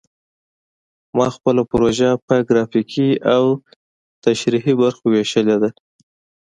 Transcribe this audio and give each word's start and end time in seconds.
ما 1.17 1.27
خپله 1.35 1.61
پروژه 1.71 2.09
په 2.27 2.35
ګرافیکي 2.49 3.09
او 3.35 3.43
تشریحي 4.25 4.73
برخو 4.81 5.05
ویشلې 5.13 5.55
ده 5.61 5.69